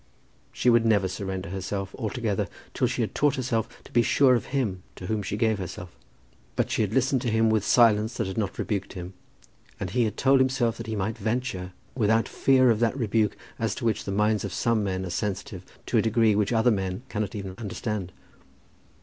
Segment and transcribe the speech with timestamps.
[0.51, 4.45] She would never surrender herself altogether till she had taught herself to be sure of
[4.45, 5.91] him to whom she gave herself.
[6.55, 9.13] But she had listened to him with silence that had not rebuked him,
[9.79, 13.75] and he had told himself that he might venture, without fear of that rebuke as
[13.75, 17.03] to which the minds of some men are sensitive to a degree which other men
[17.07, 18.11] cannot even understand.